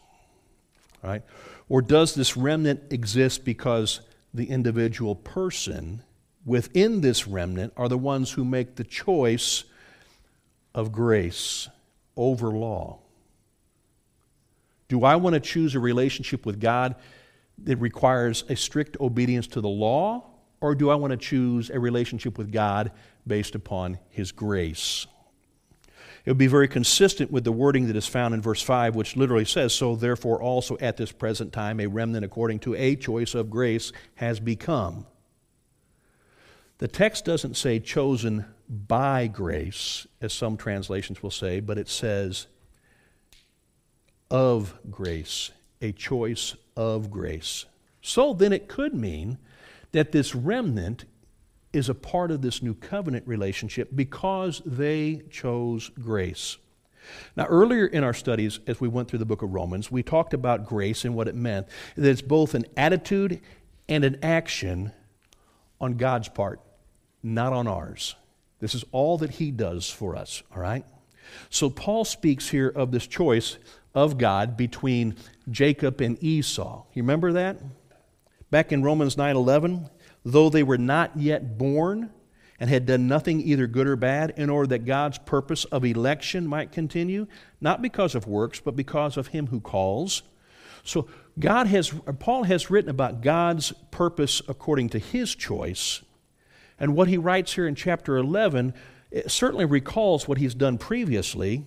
[1.03, 1.23] Right?
[1.69, 4.01] Or does this remnant exist because
[4.33, 6.03] the individual person
[6.45, 9.63] within this remnant are the ones who make the choice
[10.73, 11.69] of grace
[12.15, 12.99] over law?
[14.87, 16.95] Do I want to choose a relationship with God
[17.63, 20.25] that requires a strict obedience to the law,
[20.61, 22.91] or do I want to choose a relationship with God
[23.25, 25.07] based upon His grace?
[26.25, 29.15] It would be very consistent with the wording that is found in verse 5, which
[29.15, 33.35] literally says, So therefore also at this present time a remnant according to a choice
[33.35, 35.05] of grace has become.
[36.79, 42.47] The text doesn't say chosen by grace, as some translations will say, but it says
[44.31, 47.65] of grace, a choice of grace.
[48.01, 49.37] So then it could mean
[49.91, 51.05] that this remnant
[51.75, 56.57] is a part of this new covenant relationship because they chose grace.
[57.35, 60.33] Now, earlier in our studies, as we went through the book of Romans, we talked
[60.33, 63.41] about grace and what it meant that it's both an attitude
[63.87, 64.91] and an action
[65.79, 66.61] on God's part,
[67.21, 68.15] not on ours.
[68.59, 70.85] This is all that He does for us, all right?
[71.49, 73.57] So, Paul speaks here of this choice
[73.93, 75.15] of God between
[75.49, 76.85] Jacob and Esau.
[76.93, 77.61] You remember that?
[78.51, 79.89] Back in Romans 9 11,
[80.25, 82.09] though they were not yet born
[82.59, 86.47] and had done nothing either good or bad, in order that God's purpose of election
[86.47, 87.27] might continue,
[87.61, 90.23] not because of works, but because of him who calls.
[90.83, 91.07] So
[91.37, 96.01] God has Paul has written about God's purpose according to his choice.
[96.79, 98.73] And what he writes here in chapter 11
[99.27, 101.65] certainly recalls what he's done previously.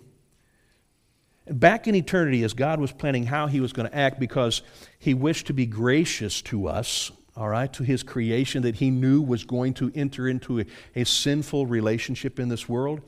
[1.47, 4.63] Back in eternity, as God was planning how he was going to act because
[4.99, 9.23] he wished to be gracious to us all right, to his creation that he knew
[9.23, 10.67] was going to enter into a,
[10.97, 13.01] a, sinful relationship in this world.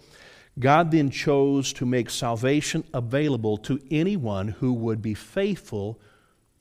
[0.59, 6.01] God then chose to make salvation available to anyone who would be faithful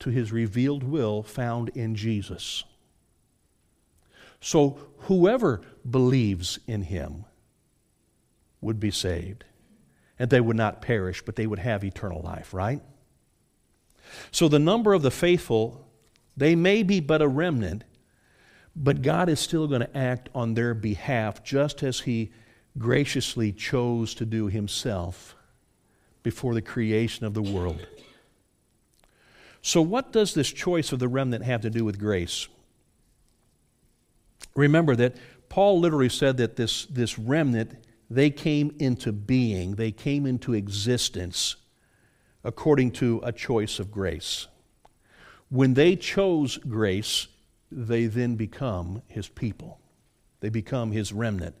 [0.00, 2.64] to his revealed will found in Jesus.
[4.40, 7.24] So whoever believes in him
[8.60, 9.44] would be saved.
[10.18, 12.82] And they would not perish, but they would have eternal life, right?
[14.32, 15.86] So the number of the faithful
[16.40, 17.84] they may be but a remnant,
[18.74, 22.32] but God is still going to act on their behalf just as He
[22.78, 25.36] graciously chose to do Himself
[26.22, 27.86] before the creation of the world.
[29.60, 32.48] So, what does this choice of the remnant have to do with grace?
[34.56, 35.16] Remember that
[35.50, 37.72] Paul literally said that this, this remnant,
[38.08, 41.56] they came into being, they came into existence
[42.42, 44.46] according to a choice of grace.
[45.50, 47.26] When they chose grace,
[47.70, 49.80] they then become his people.
[50.40, 51.56] They become his remnant.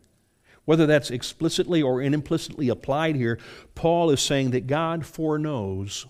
[0.64, 3.38] Whether that's explicitly or implicitly applied here,
[3.74, 6.06] Paul is saying that God foreknows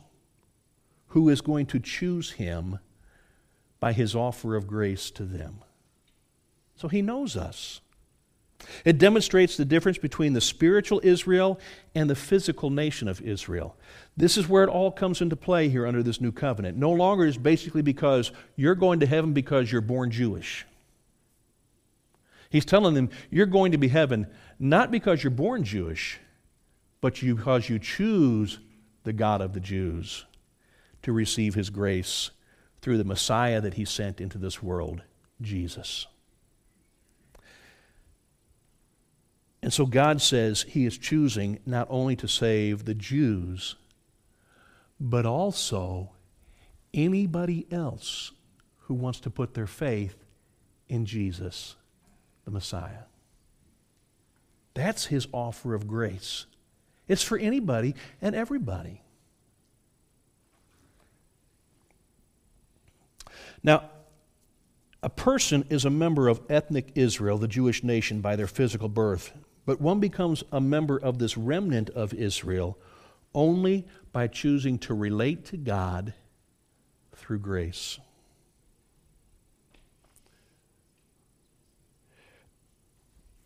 [1.09, 2.79] who is going to choose him
[3.81, 5.61] by his offer of grace to them.
[6.77, 7.81] So he knows us.
[8.85, 11.59] It demonstrates the difference between the spiritual Israel
[11.95, 13.77] and the physical nation of Israel.
[14.17, 16.77] This is where it all comes into play here under this new covenant.
[16.77, 20.67] No longer is basically because you're going to heaven because you're born Jewish.
[22.51, 24.27] He's telling them you're going to be heaven
[24.59, 26.19] not because you're born Jewish,
[27.01, 28.59] but because you choose
[29.05, 30.27] the God of the Jews
[31.03, 32.31] to receive his grace
[32.83, 35.03] through the Messiah that he sent into this world,
[35.41, 36.07] Jesus.
[39.63, 43.77] And so God says He is choosing not only to save the Jews,
[44.99, 46.11] but also
[46.95, 48.33] anybody else
[48.81, 50.17] who wants to put their faith
[50.89, 51.77] in Jesus,
[52.45, 53.05] the Messiah.
[54.75, 56.47] That's His offer of grace.
[57.07, 59.03] It's for anybody and everybody.
[63.63, 63.91] Now,
[65.03, 69.33] a person is a member of ethnic Israel, the Jewish nation, by their physical birth.
[69.71, 72.77] But one becomes a member of this remnant of Israel
[73.33, 76.13] only by choosing to relate to God
[77.15, 78.01] through grace.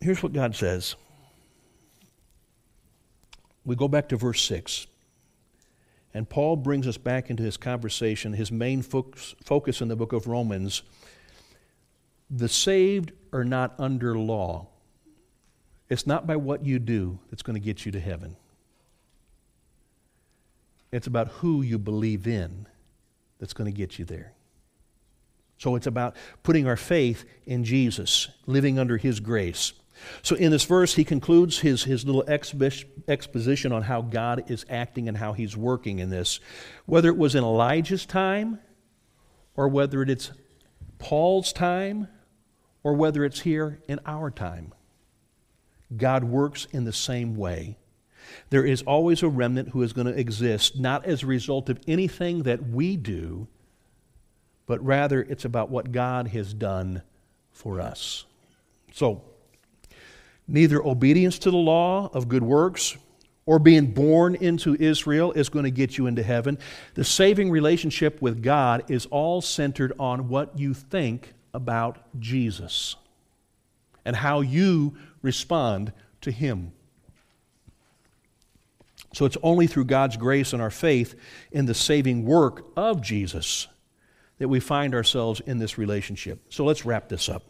[0.01, 0.95] Here's what God says.
[3.63, 4.87] We go back to verse 6.
[6.15, 10.25] And Paul brings us back into his conversation, his main focus in the book of
[10.25, 10.81] Romans.
[12.31, 14.69] The saved are not under law.
[15.89, 18.35] It's not by what you do that's going to get you to heaven.
[20.91, 22.67] It's about who you believe in
[23.39, 24.33] that's going to get you there.
[25.57, 29.73] So it's about putting our faith in Jesus, living under His grace.
[30.21, 35.07] So in this verse, he concludes his, his little exposition on how God is acting
[35.07, 36.39] and how he's working in this.
[36.85, 38.59] Whether it was in Elijah's time,
[39.55, 40.31] or whether it's
[40.99, 42.07] Paul's time,
[42.83, 44.73] or whether it's here in our time,
[45.95, 47.77] God works in the same way.
[48.49, 51.79] There is always a remnant who is going to exist, not as a result of
[51.87, 53.47] anything that we do,
[54.65, 57.03] but rather it's about what God has done
[57.51, 58.25] for us.
[58.93, 59.21] So,
[60.47, 62.97] neither obedience to the law of good works
[63.45, 66.57] or being born into Israel is going to get you into heaven.
[66.95, 72.95] The saving relationship with God is all centered on what you think about Jesus
[74.05, 75.91] and how you respond
[76.21, 76.71] to Him.
[79.13, 81.15] So it's only through God's grace and our faith
[81.51, 83.67] in the saving work of Jesus
[84.39, 86.41] that we find ourselves in this relationship.
[86.49, 87.43] So let's wrap this up.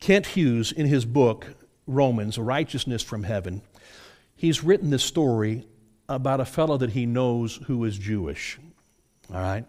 [0.00, 1.46] Kent Hughes, in his book,
[1.86, 3.62] Romans, Righteousness from Heaven,
[4.36, 5.66] he's written this story
[6.08, 8.58] about a fellow that he knows who is Jewish.
[9.32, 9.64] All right?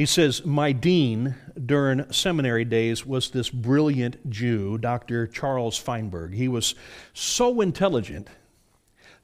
[0.00, 1.34] He says, My dean
[1.66, 5.26] during seminary days was this brilliant Jew, Dr.
[5.26, 6.32] Charles Feinberg.
[6.32, 6.74] He was
[7.12, 8.26] so intelligent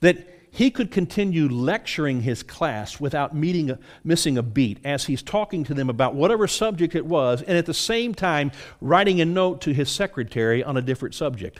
[0.00, 5.64] that he could continue lecturing his class without a, missing a beat as he's talking
[5.64, 8.52] to them about whatever subject it was, and at the same time
[8.82, 11.58] writing a note to his secretary on a different subject.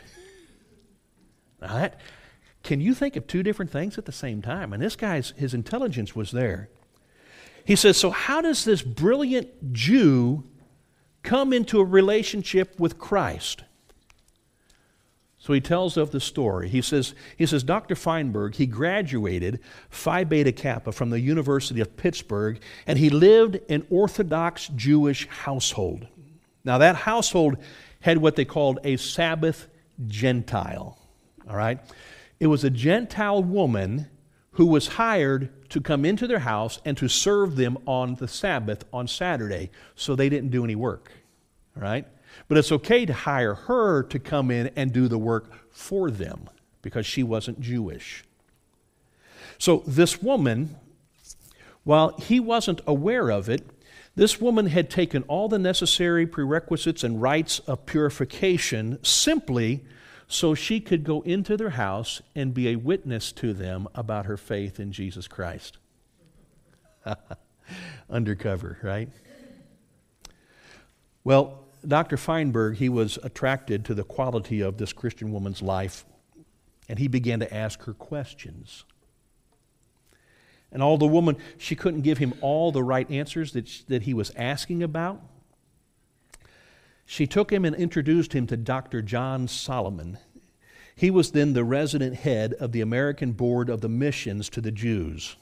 [1.59, 1.99] Now that,
[2.61, 4.73] can you think of two different things at the same time?
[4.73, 6.69] And this guy's, his intelligence was there.
[7.67, 10.45] He says, So, how does this brilliant Jew
[11.21, 13.63] come into a relationship with Christ?
[15.37, 16.69] So he tells of the story.
[16.69, 17.95] He says, he says Dr.
[17.95, 19.59] Feinberg, he graduated
[19.89, 26.07] Phi Beta Kappa from the University of Pittsburgh, and he lived in Orthodox Jewish household.
[26.63, 27.57] Now, that household
[27.99, 29.67] had what they called a Sabbath
[30.07, 30.97] Gentile.
[31.49, 31.79] All right?
[32.39, 34.07] It was a Gentile woman
[34.51, 38.85] who was hired to come into their house and to serve them on the Sabbath
[38.93, 41.11] on Saturday so they didn't do any work.
[41.75, 42.05] right?
[42.47, 46.49] But it's okay to hire her to come in and do the work for them
[46.81, 48.23] because she wasn't Jewish.
[49.57, 50.75] So this woman,
[51.83, 53.67] while he wasn't aware of it,
[54.15, 59.85] this woman had taken all the necessary prerequisites and rites of purification simply
[60.27, 64.37] so she could go into their house and be a witness to them about her
[64.37, 65.77] faith in Jesus Christ.
[68.09, 69.09] Undercover, right?
[71.23, 72.17] Well, Dr.
[72.17, 76.05] Feinberg, he was attracted to the quality of this Christian woman's life,
[76.89, 78.83] and he began to ask her questions.
[80.71, 84.03] And all the woman, she couldn't give him all the right answers that, she, that
[84.03, 85.21] he was asking about.
[87.09, 89.01] She took him and introduced him to Dr.
[89.01, 90.17] John Solomon.
[90.93, 94.71] He was then the resident head of the American Board of the Missions to the
[94.71, 95.37] Jews.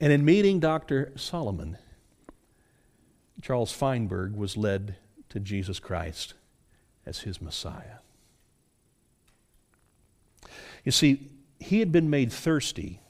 [0.00, 1.12] And in meeting Dr.
[1.16, 1.76] Solomon,
[3.42, 4.96] Charles Feinberg was led
[5.28, 6.32] to Jesus Christ
[7.04, 7.98] as his Messiah.
[10.82, 11.28] You see,
[11.58, 13.00] he had been made thirsty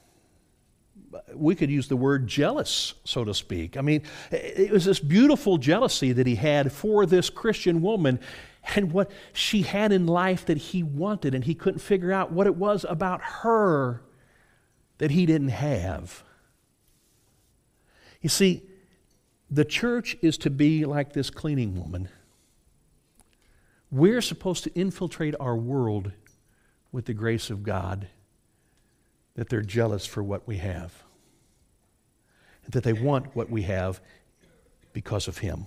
[1.34, 3.76] we could use the word jealous, so to speak.
[3.76, 8.20] I mean, it was this beautiful jealousy that he had for this Christian woman
[8.74, 12.46] and what she had in life that he wanted, and he couldn't figure out what
[12.46, 14.02] it was about her
[14.98, 16.22] that he didn't have.
[18.20, 18.62] You see,
[19.50, 22.08] the church is to be like this cleaning woman.
[23.90, 26.12] We're supposed to infiltrate our world
[26.92, 28.08] with the grace of God
[29.34, 31.02] that they're jealous for what we have,
[32.68, 34.00] that they want what we have
[34.92, 35.66] because of Him.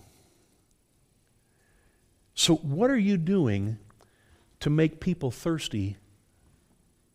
[2.35, 3.77] So, what are you doing
[4.59, 5.97] to make people thirsty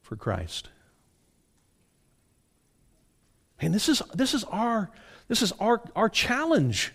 [0.02, 0.68] for Christ?
[3.60, 4.90] And this is, this is our,
[5.26, 6.92] this is our, our challenge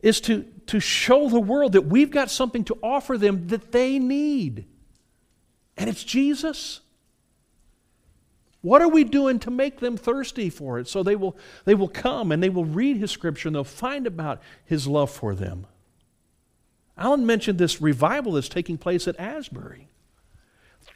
[0.00, 3.98] is to, to show the world that we've got something to offer them that they
[3.98, 4.66] need.
[5.76, 6.80] And it's Jesus.
[8.68, 11.88] What are we doing to make them thirsty for it so they will, they will
[11.88, 15.66] come and they will read His Scripture and they'll find about His love for them?
[16.94, 19.88] Alan mentioned this revival that's taking place at Asbury.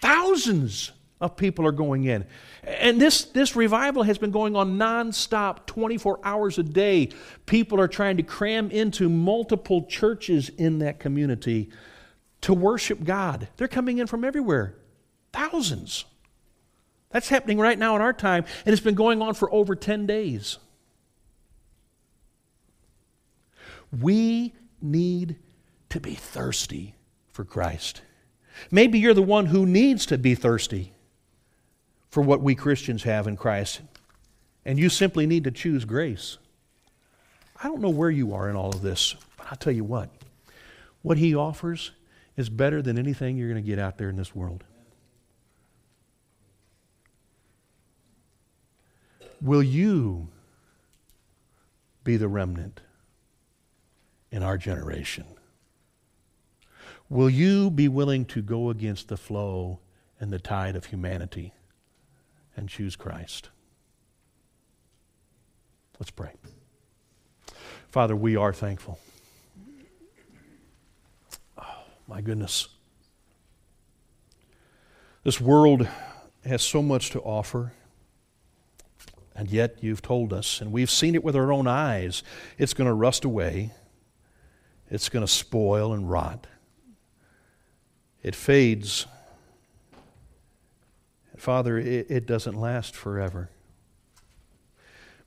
[0.02, 2.26] Thousands of people are going in.
[2.62, 7.08] And this, this revival has been going on nonstop, 24 hours a day.
[7.46, 11.70] People are trying to cram into multiple churches in that community
[12.42, 13.48] to worship God.
[13.56, 14.74] They're coming in from everywhere,
[15.32, 16.04] thousands.
[17.12, 20.06] That's happening right now in our time, and it's been going on for over 10
[20.06, 20.58] days.
[24.00, 25.36] We need
[25.90, 26.94] to be thirsty
[27.30, 28.02] for Christ.
[28.70, 30.92] Maybe you're the one who needs to be thirsty
[32.08, 33.82] for what we Christians have in Christ,
[34.64, 36.38] and you simply need to choose grace.
[37.62, 40.10] I don't know where you are in all of this, but I'll tell you what
[41.02, 41.90] what He offers
[42.36, 44.64] is better than anything you're going to get out there in this world.
[49.42, 50.28] Will you
[52.04, 52.80] be the remnant
[54.30, 55.24] in our generation?
[57.08, 59.80] Will you be willing to go against the flow
[60.20, 61.52] and the tide of humanity
[62.56, 63.50] and choose Christ?
[65.98, 66.32] Let's pray.
[67.88, 69.00] Father, we are thankful.
[71.58, 72.68] Oh, my goodness.
[75.24, 75.88] This world
[76.44, 77.72] has so much to offer,
[79.34, 82.22] and yet you've told us, and we've seen it with our own eyes,
[82.58, 83.70] it's going to rust away,
[84.90, 86.46] it's going to spoil and rot
[88.22, 89.06] it fades.
[91.36, 93.50] Father, it, it doesn't last forever.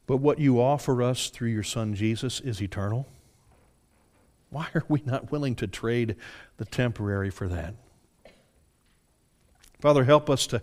[0.07, 3.07] But what you offer us through your Son Jesus is eternal.
[4.49, 6.15] Why are we not willing to trade
[6.57, 7.75] the temporary for that?
[9.81, 10.61] Father, help us to,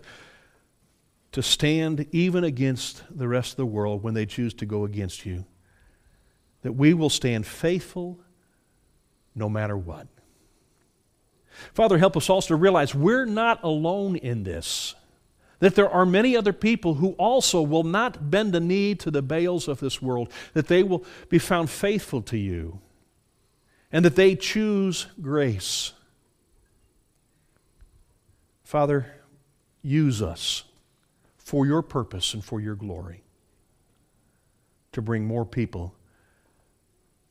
[1.33, 5.25] to stand even against the rest of the world when they choose to go against
[5.25, 5.45] you.
[6.61, 8.19] That we will stand faithful
[9.35, 10.07] no matter what.
[11.73, 14.93] Father, help us also to realize we're not alone in this.
[15.59, 19.21] That there are many other people who also will not bend the knee to the
[19.23, 22.79] Baals of this world, that they will be found faithful to you,
[23.91, 25.93] and that they choose grace.
[28.63, 29.07] Father,
[29.81, 30.65] use us
[31.53, 33.21] for your purpose and for your glory
[34.91, 35.93] to bring more people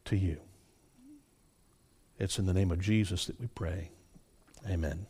[0.04, 0.38] to you.
[2.20, 3.90] It's in the name of Jesus that we pray.
[4.64, 5.06] Amen.